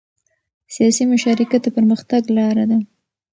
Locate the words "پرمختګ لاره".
1.75-2.65